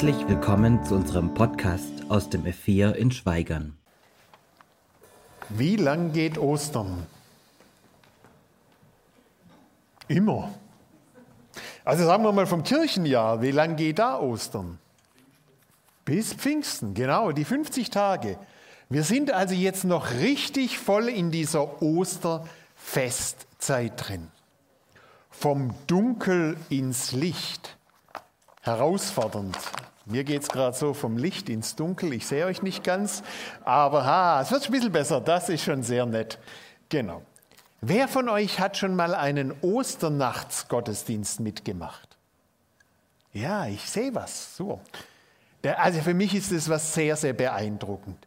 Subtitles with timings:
[0.00, 3.76] Herzlich willkommen zu unserem Podcast aus dem F4 in Schweigern.
[5.48, 7.04] Wie lang geht Ostern?
[10.06, 10.54] Immer.
[11.84, 14.78] Also sagen wir mal vom Kirchenjahr, wie lang geht da Ostern?
[16.04, 18.38] Bis Pfingsten, genau, die 50 Tage.
[18.88, 24.28] Wir sind also jetzt noch richtig voll in dieser Osterfestzeit drin.
[25.28, 27.76] Vom Dunkel ins Licht.
[28.62, 29.56] Herausfordernd.
[30.10, 32.14] Mir geht es gerade so vom Licht ins Dunkel.
[32.14, 33.22] Ich sehe euch nicht ganz,
[33.64, 35.20] aber ha, es wird ein bisschen besser.
[35.20, 36.38] Das ist schon sehr nett.
[36.88, 37.22] Genau.
[37.82, 42.16] Wer von euch hat schon mal einen Osternachtsgottesdienst mitgemacht?
[43.34, 44.56] Ja, ich sehe was.
[44.56, 44.80] So.
[45.76, 48.26] Also für mich ist es was sehr, sehr beeindruckend.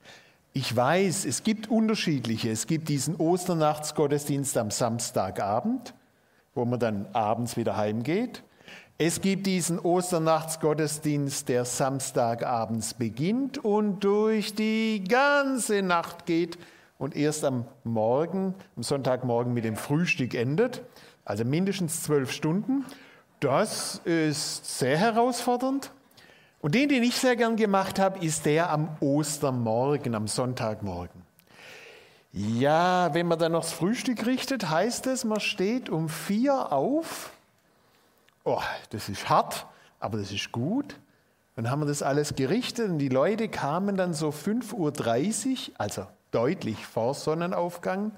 [0.53, 2.51] Ich weiß, es gibt unterschiedliche.
[2.51, 5.93] Es gibt diesen Osternachtsgottesdienst am Samstagabend,
[6.53, 8.43] wo man dann abends wieder heimgeht.
[9.03, 16.59] Es gibt diesen Osternachtsgottesdienst, der Samstagabends beginnt und durch die ganze Nacht geht
[16.99, 20.83] und erst am Morgen, am Sonntagmorgen mit dem Frühstück endet.
[21.25, 22.85] Also mindestens zwölf Stunden.
[23.39, 25.91] Das ist sehr herausfordernd.
[26.59, 31.23] Und den, den ich sehr gern gemacht habe, ist der am Ostermorgen, am Sonntagmorgen.
[32.33, 37.31] Ja, wenn man dann noch das Frühstück richtet, heißt es, man steht um vier auf.
[38.43, 39.65] Oh, das ist hart,
[39.99, 40.95] aber das ist gut.
[41.55, 46.07] Dann haben wir das alles gerichtet und die Leute kamen dann so 5.30 Uhr, also
[46.31, 48.11] deutlich vor Sonnenaufgang,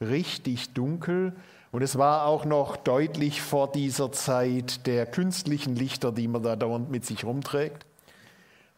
[0.00, 1.34] richtig dunkel.
[1.70, 6.56] Und es war auch noch deutlich vor dieser Zeit der künstlichen Lichter, die man da
[6.56, 7.84] dauernd mit sich rumträgt.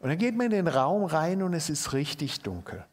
[0.00, 2.84] Und dann geht man in den Raum rein und es ist richtig dunkel.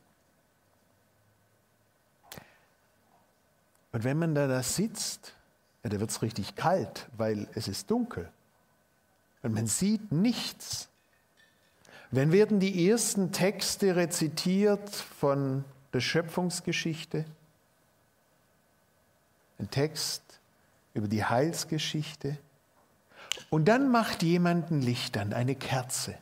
[3.93, 5.33] Und wenn man da, da sitzt,
[5.87, 8.29] ja, da wird es richtig kalt, weil es ist dunkel.
[9.41, 10.89] Und man sieht nichts.
[12.11, 17.23] Dann werden die ersten Texte rezitiert von der Schöpfungsgeschichte
[19.59, 20.21] ein Text
[20.93, 22.37] über die Heilsgeschichte.
[23.49, 26.15] Und dann macht jemand ein Licht an, eine Kerze.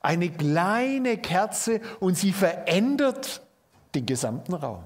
[0.00, 3.40] Eine kleine Kerze und sie verändert
[3.94, 4.84] den gesamten Raum.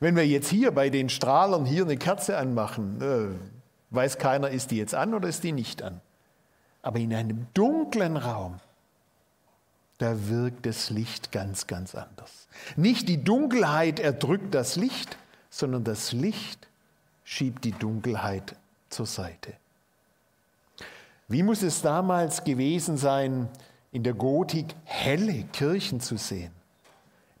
[0.00, 4.70] Wenn wir jetzt hier bei den Strahlern hier eine Kerze anmachen, äh, weiß keiner, ist
[4.70, 6.00] die jetzt an oder ist die nicht an.
[6.82, 8.60] Aber in einem dunklen Raum,
[9.98, 12.48] da wirkt das Licht ganz, ganz anders.
[12.76, 15.16] Nicht die Dunkelheit erdrückt das Licht,
[15.48, 16.68] sondern das Licht
[17.24, 18.56] schiebt die Dunkelheit
[18.90, 19.54] zur Seite.
[21.28, 23.48] Wie muss es damals gewesen sein,
[23.90, 26.52] in der Gotik helle Kirchen zu sehen,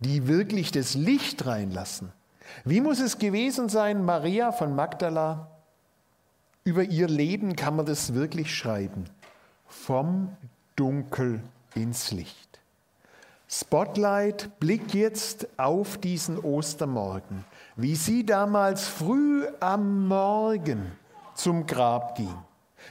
[0.00, 2.10] die wirklich das Licht reinlassen?
[2.64, 5.50] Wie muss es gewesen sein, Maria von Magdala?
[6.64, 9.04] Über ihr Leben kann man das wirklich schreiben.
[9.66, 10.36] Vom
[10.74, 11.40] Dunkel
[11.74, 12.60] ins Licht.
[13.48, 17.44] Spotlight blickt jetzt auf diesen Ostermorgen,
[17.76, 20.92] wie sie damals früh am Morgen
[21.34, 22.34] zum Grab ging.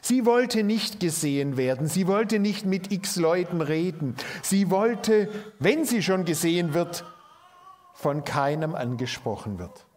[0.01, 5.29] Sie wollte nicht gesehen werden, sie wollte nicht mit x Leuten reden, sie wollte,
[5.59, 7.03] wenn sie schon gesehen wird,
[8.05, 9.87] von keinem angesprochen wird.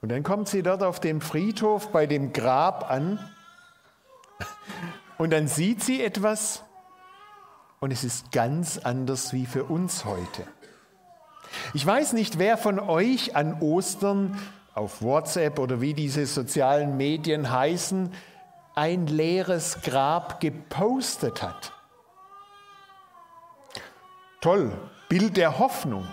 [0.00, 3.18] Und dann kommt sie dort auf dem Friedhof bei dem Grab an
[5.18, 6.62] und dann sieht sie etwas,
[7.80, 10.46] und es ist ganz anders wie für uns heute.
[11.74, 14.38] Ich weiß nicht, wer von euch an Ostern
[14.72, 18.10] auf WhatsApp oder wie diese sozialen Medien heißen,
[18.74, 21.74] ein leeres Grab gepostet hat.
[24.40, 24.72] Toll,
[25.10, 26.06] Bild der Hoffnung.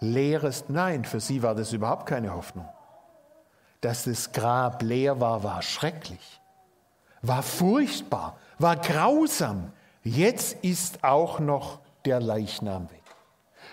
[0.00, 2.68] Leeres, nein, für sie war das überhaupt keine Hoffnung.
[3.80, 6.40] Dass das Grab leer war, war schrecklich,
[7.22, 9.72] war furchtbar, war grausam.
[10.02, 13.02] Jetzt ist auch noch der Leichnam weg.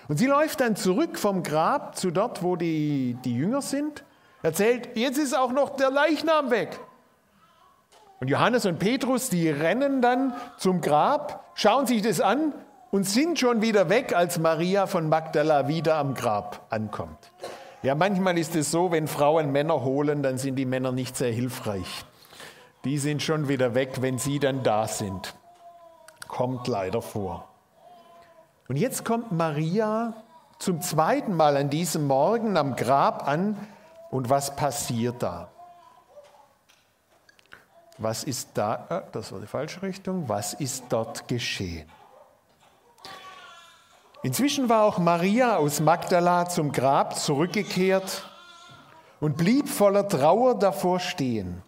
[0.08, 4.04] Und sie läuft dann zurück vom Grab zu dort, wo die, die Jünger sind,
[4.44, 6.80] erzählt, jetzt ist auch noch der Leichnam weg.
[8.20, 12.54] Und Johannes und Petrus, die rennen dann zum Grab, schauen sich das an
[12.96, 17.32] und sind schon wieder weg, als Maria von Magdala wieder am Grab ankommt.
[17.84, 21.32] Ja, manchmal ist es so, wenn Frauen Männer holen, dann sind die Männer nicht sehr
[21.32, 22.06] hilfreich
[22.86, 25.34] die sind schon wieder weg, wenn sie dann da sind.
[26.28, 27.50] Kommt leider vor.
[28.68, 30.14] Und jetzt kommt Maria
[30.60, 33.58] zum zweiten Mal an diesem Morgen am Grab an
[34.12, 35.50] und was passiert da?
[37.98, 38.86] Was ist da?
[38.90, 40.30] Äh, das war die falsche Richtung.
[40.30, 41.90] Was ist dort geschehen?
[44.26, 48.24] Inzwischen war auch Maria aus Magdala zum Grab zurückgekehrt
[49.20, 51.62] und blieb voller Trauer davor stehen.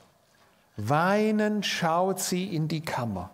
[0.75, 3.29] Weinend schaut sie in die Kammer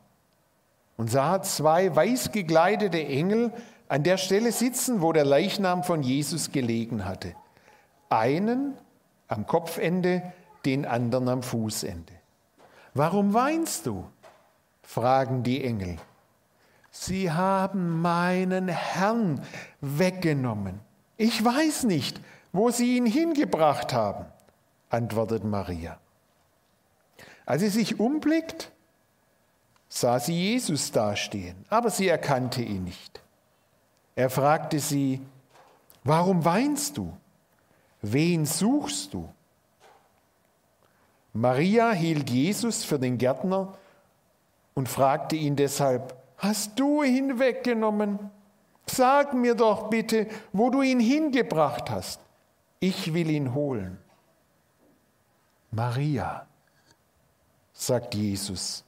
[0.98, 3.54] und sah zwei weiß gekleidete Engel
[3.88, 7.34] an der Stelle sitzen, wo der Leichnam von Jesus gelegen hatte.
[8.10, 8.74] Einen
[9.30, 10.34] am Kopfende,
[10.66, 12.12] den anderen am Fußende.
[12.94, 14.04] Warum weinst du?
[14.82, 15.98] fragen die Engel.
[16.96, 19.42] Sie haben meinen Herrn
[19.82, 20.80] weggenommen.
[21.18, 24.26] Ich weiß nicht, wo sie ihn hingebracht haben,
[24.92, 25.98] antwortet Maria.
[27.48, 28.72] Als sie sich umblickt,
[29.90, 33.22] sah sie Jesus dastehen, aber sie erkannte ihn nicht.
[34.16, 35.20] Er fragte sie,
[36.04, 37.18] warum weinst du?
[38.04, 39.28] Wen suchst du?
[41.34, 43.74] Maria hielt Jesus für den Gärtner
[44.76, 48.20] und fragte ihn deshalb, hast du ihn weggenommen?
[48.86, 52.20] Sag mir doch bitte, wo du ihn hingebracht hast.
[52.80, 53.98] Ich will ihn holen.
[55.72, 56.46] Maria,
[57.72, 58.84] sagt Jesus.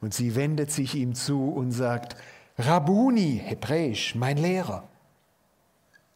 [0.00, 2.16] Und sie wendet sich ihm zu und sagt,
[2.58, 4.84] Rabuni, hebräisch, mein Lehrer.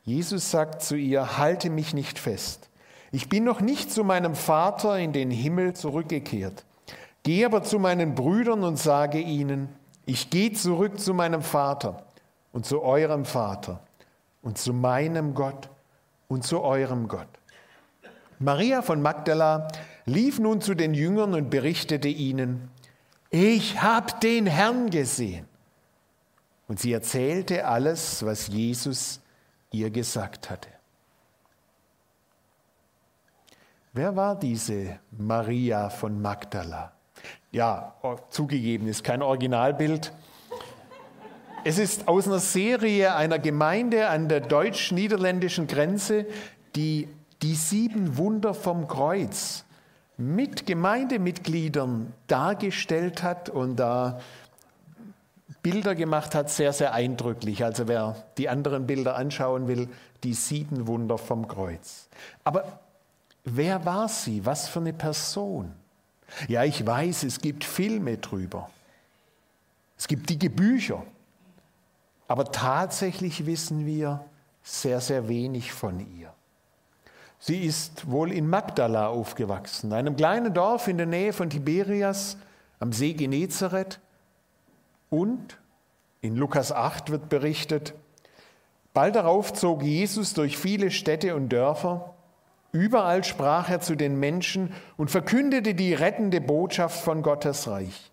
[0.03, 2.71] Jesus sagt zu ihr, halte mich nicht fest.
[3.13, 6.65] Ich bin noch nicht zu meinem Vater in den Himmel zurückgekehrt.
[7.23, 9.69] Geh aber zu meinen Brüdern und sage ihnen,
[10.11, 12.05] ich gehe zurück zu meinem Vater
[12.53, 13.81] und zu eurem Vater
[14.43, 15.69] und zu meinem Gott
[16.27, 17.29] und zu eurem Gott.
[18.41, 19.69] Maria von Magdala
[20.07, 22.73] lief nun zu den Jüngern und berichtete ihnen,
[23.31, 25.47] ich habe den Herrn gesehen.
[26.67, 29.21] Und sie erzählte alles, was Jesus
[29.71, 30.71] ihr gesagt hatte.
[33.93, 36.93] Wer war diese Maria von Magdala?
[37.52, 37.94] Ja,
[38.31, 40.12] zugegeben, ist kein Originalbild.
[41.64, 46.26] Es ist aus einer Serie einer Gemeinde an der deutsch-niederländischen Grenze,
[46.76, 47.08] die
[47.43, 49.64] die sieben Wunder vom Kreuz
[50.17, 54.20] mit Gemeindemitgliedern dargestellt hat und da
[55.62, 57.64] Bilder gemacht hat, sehr, sehr eindrücklich.
[57.64, 59.88] Also wer die anderen Bilder anschauen will,
[60.23, 62.08] die sieben Wunder vom Kreuz.
[62.44, 62.81] Aber
[63.44, 64.47] wer war sie?
[64.47, 65.75] Was für eine Person?
[66.49, 68.71] Ja, ich weiß, es gibt Filme drüber.
[69.99, 71.05] Es gibt dicke Bücher.
[72.29, 74.25] Aber tatsächlich wissen wir
[74.62, 76.32] sehr, sehr wenig von ihr.
[77.38, 82.37] Sie ist wohl in Magdala aufgewachsen, einem kleinen Dorf in der Nähe von Tiberias
[82.79, 83.99] am See Genezareth.
[85.09, 85.59] Und
[86.21, 87.94] in Lukas 8 wird berichtet,
[88.93, 92.15] bald darauf zog Jesus durch viele Städte und Dörfer.
[92.73, 98.11] Überall sprach er zu den Menschen und verkündete die rettende Botschaft von Gottes Reich.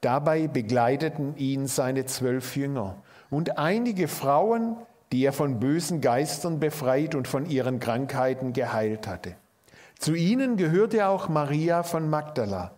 [0.00, 4.76] Dabei begleiteten ihn seine zwölf Jünger und einige Frauen,
[5.12, 9.34] die er von bösen Geistern befreit und von ihren Krankheiten geheilt hatte.
[9.98, 12.72] Zu ihnen gehörte auch Maria von Magdala,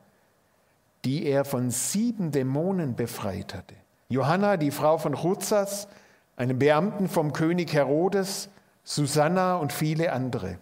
[1.04, 3.74] die er von sieben Dämonen befreit hatte.
[4.08, 5.88] Johanna, die Frau von Chuzas,
[6.36, 8.50] einem Beamten vom König Herodes,
[8.82, 10.58] Susanna und viele andere.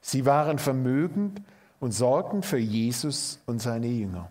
[0.00, 1.42] Sie waren vermögend
[1.80, 4.30] und sorgten für Jesus und seine Jünger.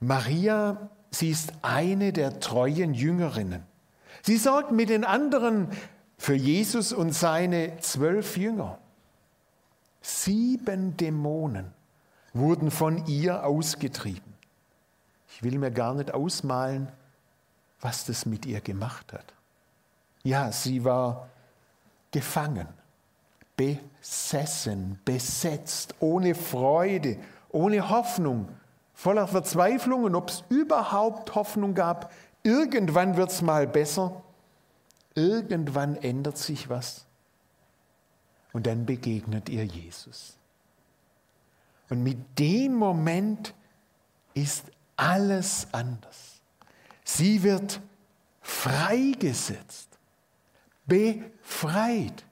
[0.00, 3.62] Maria, sie ist eine der treuen Jüngerinnen.
[4.22, 5.68] Sie sorgt mit den anderen
[6.18, 8.78] für Jesus und seine zwölf Jünger.
[10.02, 11.72] Sieben Dämonen
[12.32, 14.34] wurden von ihr ausgetrieben.
[15.28, 16.90] Ich will mir gar nicht ausmalen,
[17.80, 19.34] was das mit ihr gemacht hat.
[20.22, 21.28] Ja, sie war
[22.10, 22.68] gefangen,
[23.60, 27.18] besessen, besetzt, ohne Freude,
[27.50, 28.48] ohne Hoffnung,
[28.94, 32.10] voller Verzweiflung und ob es überhaupt Hoffnung gab,
[32.42, 34.22] irgendwann wird es mal besser,
[35.14, 37.04] irgendwann ändert sich was
[38.54, 40.38] und dann begegnet ihr Jesus.
[41.90, 43.52] Und mit dem Moment
[44.32, 44.64] ist
[44.96, 46.40] alles anders.
[47.04, 47.78] Sie wird
[48.40, 49.98] freigesetzt,
[50.86, 52.24] befreit.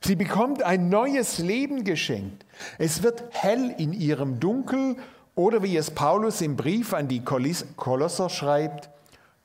[0.00, 2.44] Sie bekommt ein neues Leben geschenkt.
[2.78, 4.96] Es wird hell in ihrem Dunkel
[5.34, 8.90] oder wie es Paulus im Brief an die Kolosser schreibt,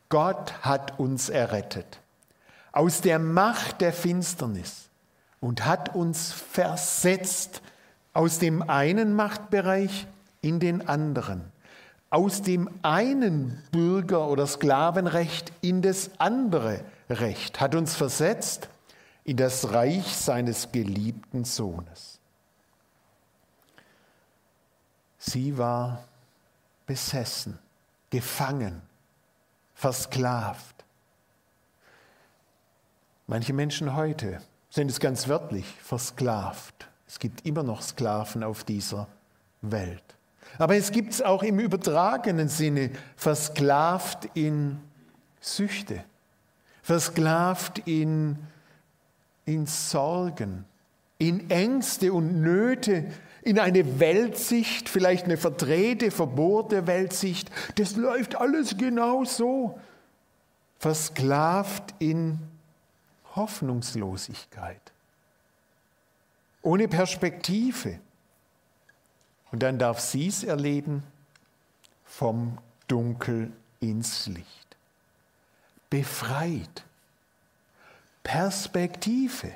[0.10, 2.00] Gott hat uns errettet
[2.74, 4.90] aus der Macht der Finsternis
[5.40, 7.62] und hat uns versetzt
[8.14, 10.08] aus dem einen Machtbereich
[10.42, 11.42] in den anderen,
[12.10, 18.70] aus dem einen Bürger- oder Sklavenrecht in das andere Recht, hat uns versetzt
[19.26, 22.20] in das Reich seines geliebten Sohnes.
[25.18, 26.04] Sie war
[26.86, 27.58] besessen,
[28.10, 28.82] gefangen,
[29.74, 30.84] versklavt.
[33.28, 36.90] Manche Menschen heute sind es ganz wörtlich versklavt.
[37.08, 39.08] Es gibt immer noch Sklaven auf dieser
[39.62, 40.04] Welt.
[40.58, 44.80] Aber es gibt es auch im übertragenen Sinne, versklavt in
[45.40, 46.04] Süchte,
[46.82, 48.38] versklavt in,
[49.46, 50.66] in Sorgen,
[51.18, 57.52] in Ängste und Nöte, in eine Weltsicht, vielleicht eine verdrehte, verbohrte Weltsicht.
[57.76, 59.80] Das läuft alles genau so.
[60.80, 62.40] Versklavt in
[63.36, 64.92] Hoffnungslosigkeit,
[66.62, 68.00] ohne Perspektive.
[69.52, 71.04] Und dann darf sie es erleben
[72.06, 72.58] vom
[72.88, 74.78] Dunkel ins Licht.
[75.90, 76.84] Befreit.
[78.24, 79.52] Perspektive.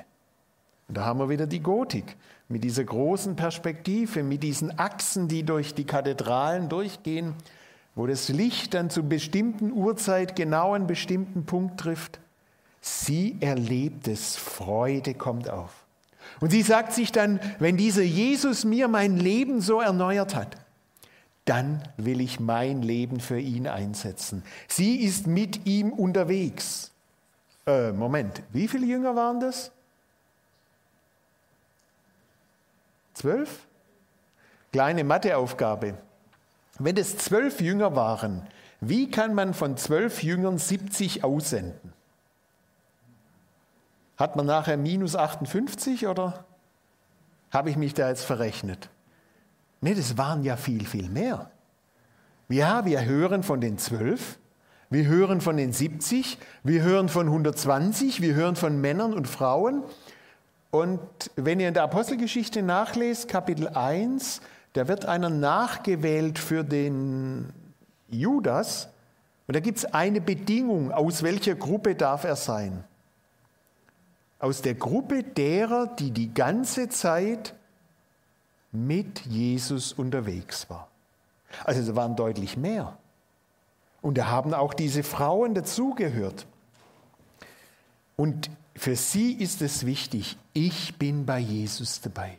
[0.88, 2.16] Und da haben wir wieder die Gotik
[2.48, 7.34] mit dieser großen Perspektive, mit diesen Achsen, die durch die Kathedralen durchgehen,
[7.94, 12.20] wo das Licht dann zu bestimmten Uhrzeit genau einen bestimmten Punkt trifft.
[12.80, 15.84] Sie erlebt es, Freude kommt auf.
[16.40, 20.56] Und sie sagt sich dann, wenn dieser Jesus mir mein Leben so erneuert hat,
[21.44, 24.42] dann will ich mein Leben für ihn einsetzen.
[24.68, 26.92] Sie ist mit ihm unterwegs.
[27.68, 29.70] Äh, Moment, wie viele Jünger waren das?
[33.12, 33.66] Zwölf?
[34.72, 35.98] Kleine Matheaufgabe.
[36.78, 38.48] Wenn es zwölf Jünger waren,
[38.80, 41.92] wie kann man von zwölf Jüngern 70 aussenden?
[44.16, 46.46] Hat man nachher minus 58 oder
[47.50, 48.88] habe ich mich da jetzt verrechnet?
[49.82, 51.50] Nee, das waren ja viel, viel mehr.
[52.48, 54.38] Ja, wir hören von den zwölf,
[54.90, 59.82] wir hören von den 70, wir hören von 120, wir hören von Männern und Frauen.
[60.70, 61.00] Und
[61.36, 64.40] wenn ihr in der Apostelgeschichte nachlest, Kapitel 1,
[64.72, 67.52] da wird einer nachgewählt für den
[68.08, 68.88] Judas.
[69.46, 72.84] Und da gibt es eine Bedingung, aus welcher Gruppe darf er sein
[74.38, 77.54] aus der Gruppe derer, die die ganze Zeit
[78.70, 80.88] mit Jesus unterwegs war.
[81.64, 82.96] Also es waren deutlich mehr.
[84.00, 86.46] Und da haben auch diese Frauen dazugehört.
[88.16, 92.38] Und für sie ist es wichtig, ich bin bei Jesus dabei.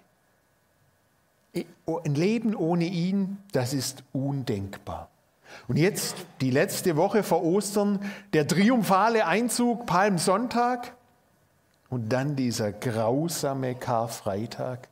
[1.54, 5.10] Ein Leben ohne ihn, das ist undenkbar.
[5.68, 8.00] Und jetzt die letzte Woche vor Ostern,
[8.34, 10.96] der triumphale Einzug, Palmsonntag.
[11.90, 14.88] Und dann dieser grausame Karfreitag.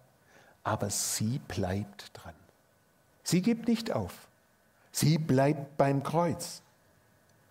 [0.64, 2.34] Aber sie bleibt dran.
[3.24, 4.27] Sie gibt nicht auf.
[4.98, 6.64] Sie bleibt beim Kreuz.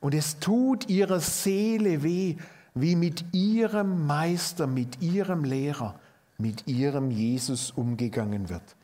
[0.01, 2.37] Und es tut ihrer Seele weh,
[2.75, 5.95] wie mit ihrem Meister, mit ihrem Lehrer,
[6.39, 8.75] mit ihrem Jesus umgegangen wird.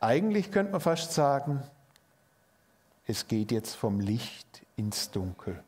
[0.00, 1.62] Eigentlich könnte man fast sagen,
[3.06, 5.62] es geht jetzt vom Licht ins Dunkel.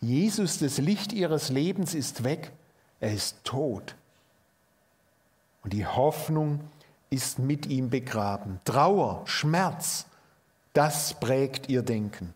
[0.00, 2.52] Jesus, das Licht ihres Lebens ist weg
[3.00, 3.96] er ist tot.
[5.64, 6.60] Und die Hoffnung
[7.08, 8.60] ist mit ihm begraben.
[8.64, 10.06] Trauer, Schmerz,
[10.72, 12.34] das prägt ihr Denken.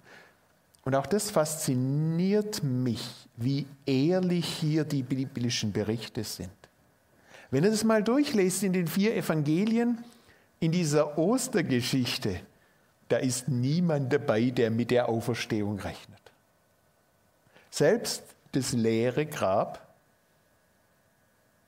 [0.85, 6.50] Und auch das fasziniert mich, wie ehrlich hier die biblischen Berichte sind.
[7.50, 10.05] Wenn ihr das mal durchlest in den vier Evangelien,
[10.61, 12.41] in dieser Ostergeschichte,
[13.09, 16.21] da ist niemand dabei, der mit der Auferstehung rechnet.
[17.71, 19.87] Selbst das leere Grab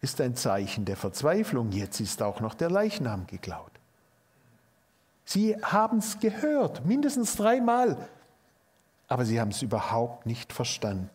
[0.01, 1.73] ist ein Zeichen der Verzweiflung.
[1.73, 3.73] Jetzt ist auch noch der Leichnam geklaut.
[5.27, 8.09] Sie haben es gehört, mindestens dreimal,
[9.09, 11.11] aber sie haben es überhaupt nicht verstanden.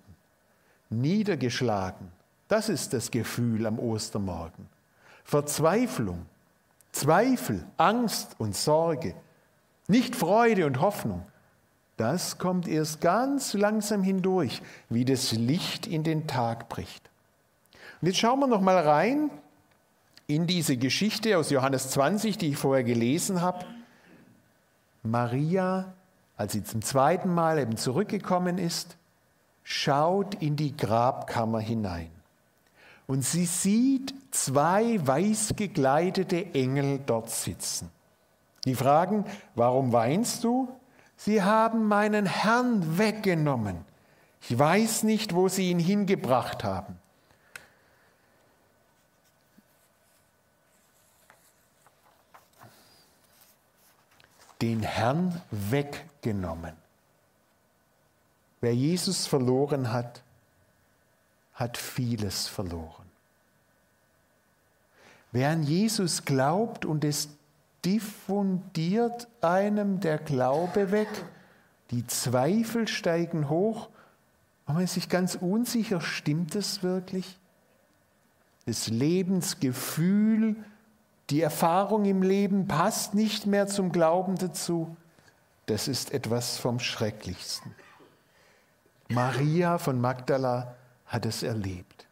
[0.90, 2.12] Niedergeschlagen,
[2.50, 4.68] das ist das Gefühl am Ostermorgen.
[5.24, 6.26] Verzweiflung,
[6.92, 9.16] Zweifel, Angst und Sorge,
[9.88, 11.26] nicht Freude und Hoffnung.
[11.96, 17.10] Das kommt erst ganz langsam hindurch, wie das Licht in den Tag bricht.
[18.02, 19.30] Und jetzt schauen wir noch mal rein
[20.28, 23.66] in diese Geschichte aus Johannes 20, die ich vorher gelesen habe.
[25.04, 25.94] Maria,
[26.38, 28.98] als sie zum zweiten Mal eben zurückgekommen ist,
[29.64, 32.12] schaut in die Grabkammer hinein.
[33.08, 37.90] Und sie sieht zwei weiß gekleidete Engel dort sitzen.
[38.66, 40.70] Die fragen, warum weinst du?
[41.18, 43.78] Sie haben meinen Herrn weggenommen.
[44.42, 47.01] Ich weiß nicht, wo sie ihn hingebracht haben.
[54.62, 56.74] Den Herrn weggenommen.
[58.60, 60.22] Wer Jesus verloren hat,
[61.54, 63.06] hat vieles verloren.
[65.32, 67.30] Wer an Jesus glaubt und es
[67.84, 71.10] diffundiert einem der Glaube weg,
[71.90, 73.90] die Zweifel steigen hoch
[74.66, 77.38] und man ist sich ganz unsicher, stimmt es wirklich?
[78.66, 80.56] Das Lebensgefühl,
[81.32, 84.96] die Erfahrung im Leben passt nicht mehr zum Glauben dazu,
[85.66, 87.74] das ist etwas vom Schrecklichsten.
[89.08, 92.06] Maria von Magdala hat es erlebt.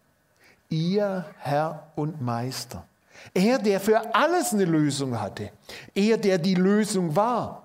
[0.70, 2.86] Ihr Herr und Meister.
[3.34, 5.52] Er, der für alles eine Lösung hatte.
[5.94, 7.64] Er, der die Lösung war.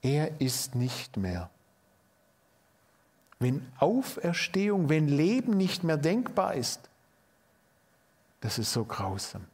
[0.00, 1.50] Er ist nicht mehr.
[3.38, 6.88] Wenn Auferstehung, wenn Leben nicht mehr denkbar ist,
[8.40, 9.44] das ist so grausam.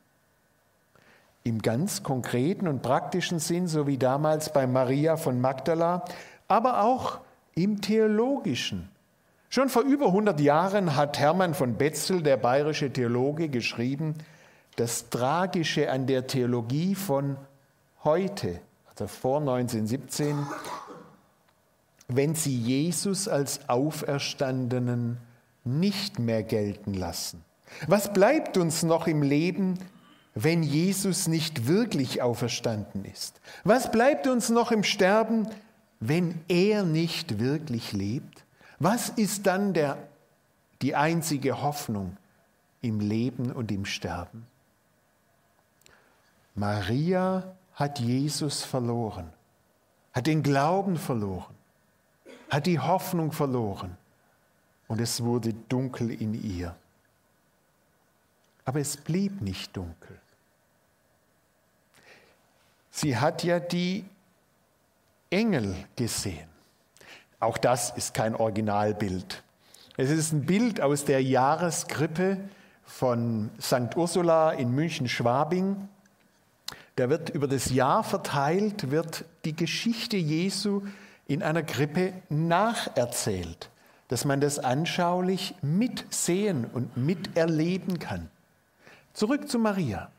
[1.44, 6.04] Im ganz konkreten und praktischen Sinn, so wie damals bei Maria von Magdala,
[6.48, 7.20] aber auch
[7.54, 8.88] im theologischen.
[9.50, 14.14] Schon vor über 100 Jahren hat Hermann von Betzel, der bayerische Theologe, geschrieben,
[14.76, 17.36] das Tragische an der Theologie von
[18.02, 18.60] heute,
[18.90, 20.46] also vor 1917,
[22.08, 25.18] wenn sie Jesus als Auferstandenen
[25.64, 27.44] nicht mehr gelten lassen.
[27.86, 29.78] Was bleibt uns noch im Leben,
[30.34, 33.40] wenn Jesus nicht wirklich auferstanden ist?
[33.62, 35.48] Was bleibt uns noch im Sterben,
[36.00, 38.44] wenn er nicht wirklich lebt?
[38.78, 39.96] Was ist dann der,
[40.82, 42.16] die einzige Hoffnung
[42.82, 44.46] im Leben und im Sterben?
[46.56, 49.32] Maria hat Jesus verloren,
[50.12, 51.54] hat den Glauben verloren,
[52.50, 53.96] hat die Hoffnung verloren
[54.88, 56.76] und es wurde dunkel in ihr.
[58.64, 60.20] Aber es blieb nicht dunkel.
[62.96, 64.04] Sie hat ja die
[65.28, 66.48] Engel gesehen.
[67.40, 69.42] Auch das ist kein Originalbild.
[69.96, 72.38] Es ist ein Bild aus der Jahreskrippe
[72.84, 73.96] von St.
[73.96, 75.88] Ursula in München-Schwabing.
[76.94, 80.82] Da wird über das Jahr verteilt, wird die Geschichte Jesu
[81.26, 83.70] in einer Krippe nacherzählt,
[84.06, 88.30] dass man das anschaulich mitsehen und miterleben kann.
[89.14, 90.12] Zurück zu Maria.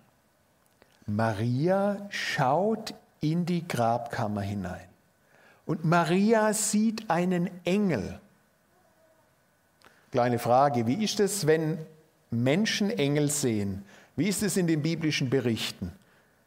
[1.05, 4.87] Maria schaut in die Grabkammer hinein.
[5.65, 8.19] Und Maria sieht einen Engel.
[10.11, 11.77] Kleine Frage, wie ist es, wenn
[12.31, 13.83] Menschen Engel sehen?
[14.15, 15.91] Wie ist es in den biblischen Berichten?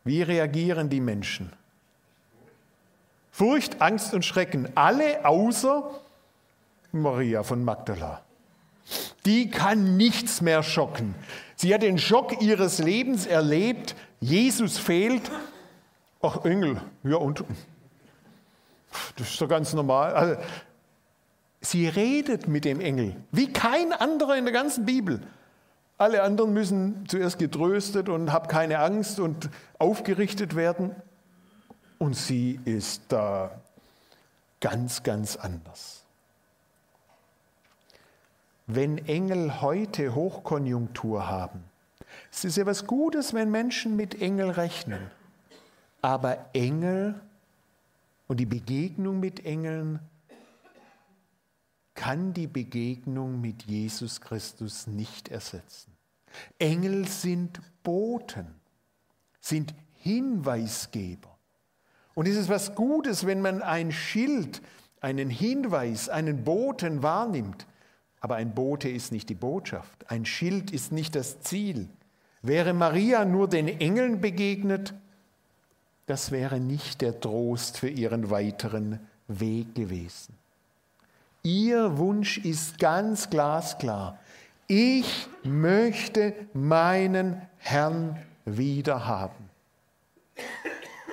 [0.05, 1.53] Wie reagieren die Menschen?
[3.31, 4.69] Furcht, Angst und Schrecken.
[4.75, 5.91] Alle außer
[6.93, 8.23] Maria von Magdala.
[9.27, 11.15] Die kann nichts mehr schocken.
[11.61, 13.97] Sie hat den Schock ihres Lebens erlebt.
[14.21, 15.29] Jesus fehlt.
[16.23, 17.43] Ach, Engel, ja und?
[19.17, 20.15] Das ist doch ganz normal.
[20.15, 20.41] Also,
[21.61, 25.21] sie redet mit dem Engel, wie kein anderer in der ganzen Bibel.
[25.97, 30.95] Alle anderen müssen zuerst getröstet und hab keine Angst und aufgerichtet werden.
[31.99, 33.51] Und sie ist da
[34.61, 35.98] ganz, ganz anders.
[38.71, 41.65] Wenn Engel heute Hochkonjunktur haben,
[42.31, 45.11] es ist ja was Gutes, wenn Menschen mit Engel rechnen.
[46.03, 47.19] Aber Engel
[48.27, 50.01] und die Begegnung mit Engeln
[51.95, 55.97] kann die Begegnung mit Jesus Christus nicht ersetzen.
[56.59, 58.55] Engel sind Boten,
[59.41, 61.39] sind Hinweisgeber.
[62.13, 64.61] Und es ist was Gutes, wenn man ein Schild,
[65.01, 67.67] einen Hinweis, einen Boten wahrnimmt.
[68.21, 71.89] Aber ein Bote ist nicht die Botschaft, ein Schild ist nicht das Ziel.
[72.43, 74.95] Wäre Maria nur den Engeln begegnet,
[76.07, 80.35] das wäre nicht der Trost für ihren weiteren Weg gewesen.
[81.43, 84.19] Ihr Wunsch ist ganz glasklar.
[84.67, 89.49] Ich möchte meinen Herrn wieder haben.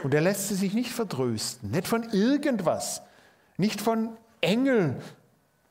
[0.03, 3.01] Und er lässt sie sich nicht vertrösten, nicht von irgendwas,
[3.57, 5.01] nicht von Engeln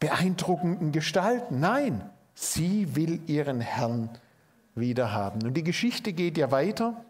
[0.04, 1.60] beeindruckenden Gestalten.
[1.60, 4.10] Nein, sie will ihren Herrn
[4.74, 5.42] wieder haben.
[5.44, 7.02] Und die Geschichte geht ja weiter.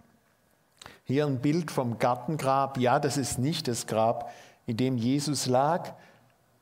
[1.03, 2.79] Hier ein Bild vom Gartengrab.
[2.79, 4.31] Ja, das ist nicht das Grab,
[4.67, 5.95] in dem Jesus lag,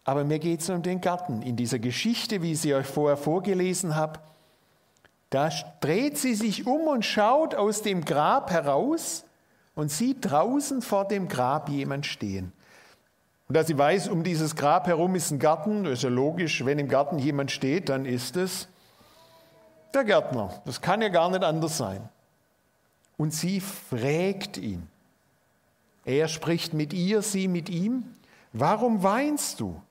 [0.04, 1.42] aber mir geht es um den Garten.
[1.42, 4.18] In dieser Geschichte, wie ich sie euch vorher vorgelesen habe,
[5.28, 9.26] da dreht sie sich um und schaut aus dem Grab heraus
[9.74, 12.54] und sieht draußen vor dem Grab jemand stehen.
[13.52, 16.64] Und da sie weiß, um dieses Grab herum ist ein Garten, das ist ja logisch,
[16.64, 18.66] wenn im Garten jemand steht, dann ist es
[19.92, 20.62] der Gärtner.
[20.64, 22.08] Das kann ja gar nicht anders sein
[23.18, 24.88] und sie fragt ihn.
[26.06, 28.14] Er spricht mit ihr, sie mit ihm.
[28.54, 29.82] Warum weinst du?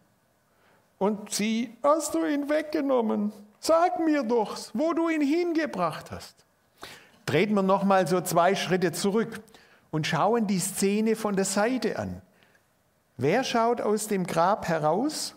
[0.97, 3.31] Und sie, hast du ihn weggenommen?
[3.59, 6.33] Sag mir doch, wo du ihn hingebracht hast.
[7.27, 9.39] Treten wir nochmal so zwei Schritte zurück
[9.91, 12.23] und schauen die Szene von der Seite an.
[13.21, 15.35] Wer schaut aus dem Grab heraus?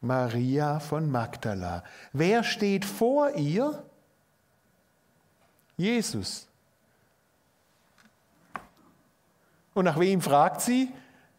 [0.00, 1.84] Maria von Magdala.
[2.12, 3.88] Wer steht vor ihr?
[5.76, 6.48] Jesus.
[9.74, 10.92] Und nach wem fragt sie?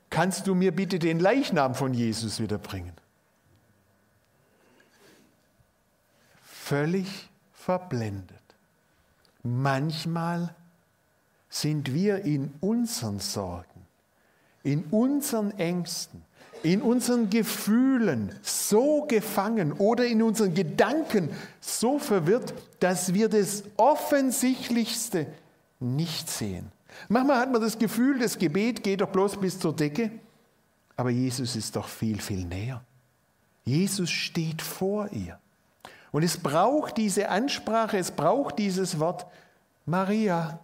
[0.10, 2.95] Kannst du mir bitte den Leichnam von Jesus wiederbringen?
[6.41, 8.39] Völlig verblendet.
[9.43, 10.55] Manchmal
[11.49, 13.84] sind wir in unseren Sorgen,
[14.65, 16.23] in unseren Ängsten,
[16.63, 21.30] in unseren Gefühlen so gefangen oder in unseren Gedanken
[21.62, 25.28] so verwirrt, dass wir das Offensichtlichste
[25.80, 26.71] nicht sehen.
[27.10, 30.10] Manchmal hat man das Gefühl, das Gebet geht doch bloß bis zur Decke,
[30.97, 32.84] aber Jesus ist doch viel, viel näher.
[33.65, 35.38] Jesus steht vor ihr.
[36.12, 39.28] Und es braucht diese Ansprache, es braucht dieses Wort
[39.86, 40.60] Maria.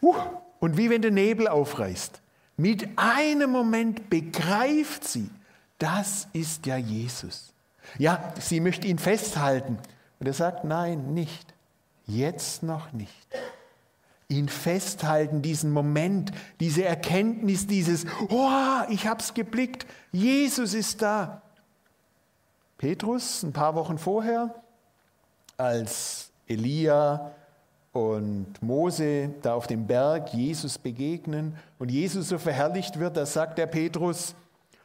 [0.00, 2.20] Und wie wenn der Nebel aufreißt.
[2.60, 5.30] Mit einem Moment begreift sie,
[5.78, 7.54] das ist ja Jesus.
[7.98, 9.78] Ja, sie möchte ihn festhalten.
[10.18, 11.54] Und er sagt, nein, nicht.
[12.04, 13.26] Jetzt noch nicht.
[14.28, 21.40] Ihn festhalten, diesen Moment, diese Erkenntnis, dieses, oh, ich hab's geblickt, Jesus ist da.
[22.76, 24.54] Petrus, ein paar Wochen vorher,
[25.56, 27.32] als Elia
[27.92, 33.58] und Mose da auf dem Berg Jesus begegnen und Jesus so verherrlicht wird, da sagt
[33.58, 34.34] der Petrus,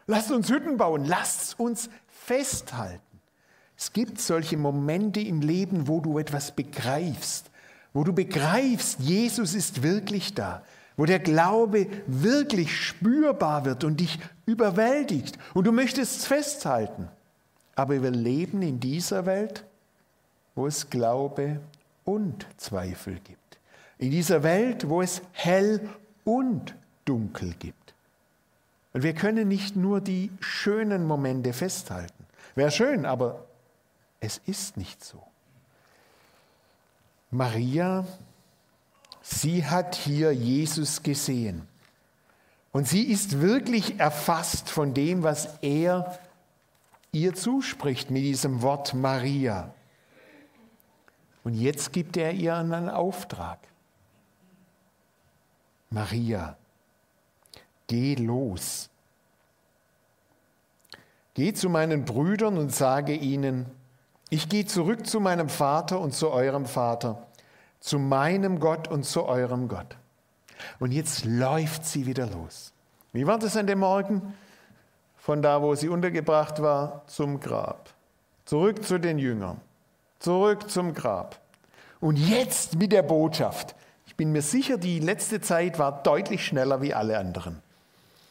[0.07, 3.01] lasst uns Hütten bauen, lasst uns festhalten.
[3.77, 7.51] Es gibt solche Momente im Leben, wo du etwas begreifst,
[7.93, 10.63] wo du begreifst, Jesus ist wirklich da,
[10.97, 17.09] wo der Glaube wirklich spürbar wird und dich überwältigt und du möchtest es festhalten.
[17.75, 19.65] Aber wir leben in dieser Welt,
[20.55, 21.59] wo es Glaube
[22.05, 23.59] und Zweifel gibt.
[23.97, 25.89] In dieser Welt, wo es hell
[26.23, 27.93] und dunkel gibt.
[28.93, 32.25] Und wir können nicht nur die schönen Momente festhalten.
[32.55, 33.45] Wäre schön, aber
[34.21, 35.21] es ist nicht so.
[37.29, 38.05] Maria,
[39.21, 41.67] sie hat hier Jesus gesehen.
[42.71, 46.17] Und sie ist wirklich erfasst von dem, was er
[47.11, 49.74] ihr zuspricht mit diesem Wort Maria.
[51.45, 53.59] Und jetzt gibt er ihr einen Auftrag.
[55.91, 56.57] Maria,
[57.85, 58.89] geh los.
[61.35, 63.67] Geh zu meinen Brüdern und sage ihnen,
[64.31, 67.27] ich gehe zurück zu meinem Vater und zu eurem Vater,
[67.79, 69.97] zu meinem Gott und zu eurem Gott.
[70.79, 72.73] Und jetzt läuft sie wieder los.
[73.13, 74.33] Wie war das an dem Morgen?
[75.17, 77.93] Von da, wo sie untergebracht war, zum Grab.
[78.45, 79.61] Zurück zu den Jüngern
[80.19, 81.39] zurück zum Grab.
[81.99, 83.75] Und jetzt mit der Botschaft.
[84.07, 87.61] Ich bin mir sicher, die letzte Zeit war deutlich schneller wie alle anderen.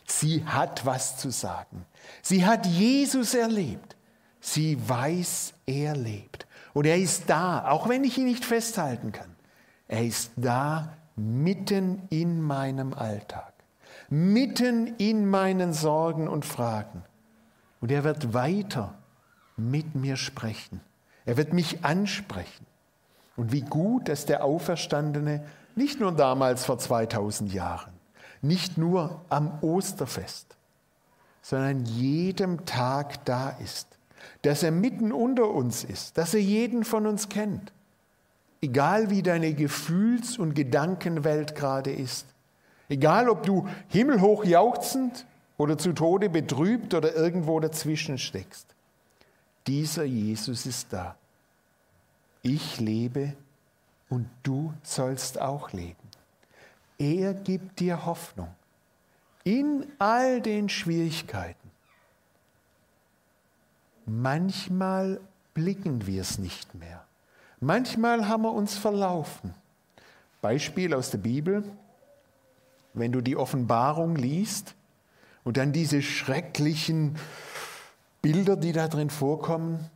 [0.06, 1.84] Sie hat was zu sagen.
[2.22, 3.96] Sie hat Jesus erlebt.
[4.40, 6.46] Sie weiß, er lebt.
[6.74, 9.34] Und er ist da, auch wenn ich ihn nicht festhalten kann.
[9.88, 13.52] Er ist da mitten in meinem Alltag,
[14.08, 17.02] mitten in meinen Sorgen und Fragen.
[17.80, 18.94] Und er wird weiter
[19.56, 20.80] mit mir sprechen.
[21.26, 22.66] Er wird mich ansprechen.
[23.36, 27.92] Und wie gut, dass der Auferstandene nicht nur damals vor 2000 Jahren,
[28.42, 30.56] nicht nur am Osterfest,
[31.42, 33.88] sondern jedem Tag da ist,
[34.42, 37.72] dass er mitten unter uns ist, dass er jeden von uns kennt,
[38.62, 42.26] egal wie deine Gefühls- und Gedankenwelt gerade ist,
[42.88, 48.73] egal ob du himmelhoch jauchzend oder zu Tode betrübt oder irgendwo dazwischen steckst.
[49.66, 51.16] Dieser Jesus ist da.
[52.42, 53.34] Ich lebe
[54.08, 55.96] und du sollst auch leben.
[56.98, 58.54] Er gibt dir Hoffnung
[59.44, 61.70] in all den Schwierigkeiten.
[64.06, 65.20] Manchmal
[65.54, 67.04] blicken wir es nicht mehr.
[67.60, 69.54] Manchmal haben wir uns verlaufen.
[70.42, 71.64] Beispiel aus der Bibel,
[72.92, 74.74] wenn du die Offenbarung liest
[75.42, 77.16] und dann diese schrecklichen
[78.24, 79.90] Bilder, die da drin vorkommen,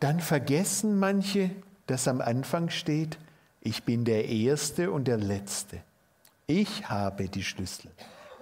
[0.00, 1.52] dann vergessen manche,
[1.86, 3.18] dass am Anfang steht,
[3.60, 5.78] ich bin der Erste und der Letzte.
[6.48, 7.92] Ich habe die Schlüssel.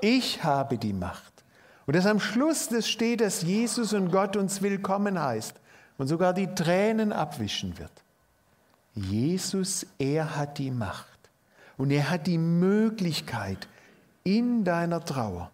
[0.01, 1.45] Ich habe die Macht.
[1.85, 5.55] Und dass am Schluss das steht, dass Jesus und Gott uns willkommen heißt
[5.99, 7.93] und sogar die Tränen abwischen wird.
[8.95, 11.19] Jesus, er hat die Macht
[11.77, 13.69] und er hat die Möglichkeit,
[14.23, 15.51] in deiner Trauer,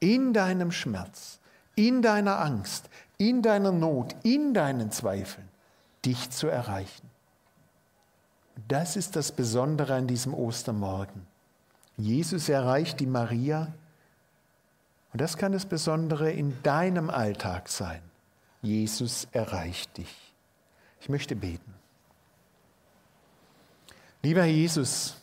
[0.00, 1.40] in deinem Schmerz,
[1.76, 5.48] in deiner Angst, in deiner Not, in deinen Zweifeln,
[6.04, 7.08] dich zu erreichen.
[8.66, 11.26] Das ist das Besondere an diesem Ostermorgen.
[11.96, 13.72] Jesus erreicht die Maria
[15.12, 18.02] und das kann das Besondere in deinem Alltag sein.
[18.60, 20.34] Jesus erreicht dich.
[21.00, 21.74] Ich möchte beten.
[24.22, 25.14] Lieber Jesus,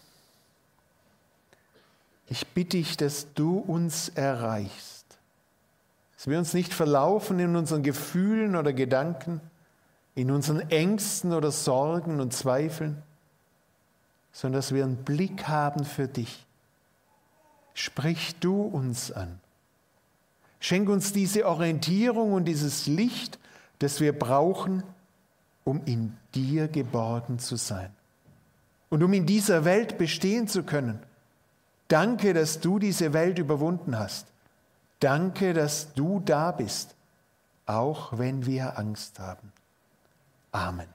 [2.34, 4.93] Ich bitte dich, dass du uns erreichst,
[6.24, 9.42] dass wir uns nicht verlaufen in unseren Gefühlen oder Gedanken,
[10.16, 13.04] in unseren Ängsten oder Sorgen und Zweifeln,
[14.32, 16.46] sondern dass wir einen Blick haben für dich.
[17.74, 19.42] Sprich du uns an.
[20.62, 23.38] Schenk uns diese Orientierung und dieses Licht,
[23.80, 24.82] das wir brauchen,
[25.66, 27.90] um in dir geborgen zu sein
[28.90, 31.00] und um in dieser Welt bestehen zu können.
[31.90, 34.33] Danke, dass du diese Welt überwunden hast.
[35.04, 36.96] Danke, dass du da bist,
[37.66, 39.52] auch wenn wir Angst haben.
[40.54, 40.88] Amen.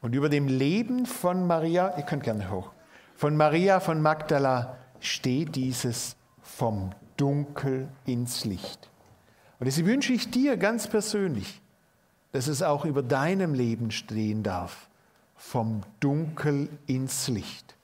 [0.00, 2.70] Und über dem Leben von Maria, ihr könnt gerne hoch,
[3.16, 8.88] von Maria von Magdala steht dieses vom Dunkel ins Licht.
[9.60, 11.60] Und das wünsche ich dir ganz persönlich,
[12.32, 14.88] dass es auch über deinem Leben stehen darf,
[15.36, 17.76] vom Dunkel ins Licht.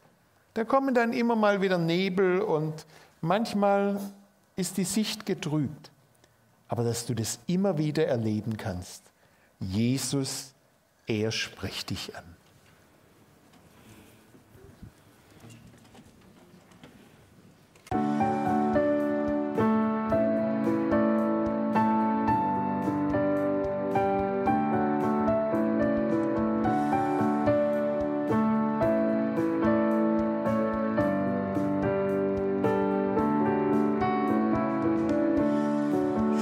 [0.55, 2.87] Da kommen dann immer mal wieder Nebel und
[3.21, 4.01] manchmal
[4.57, 5.91] ist die Sicht getrübt,
[6.69, 9.03] aber dass du das immer wieder erleben kannst.
[9.59, 10.53] Jesus,
[11.07, 12.25] er spricht dich an.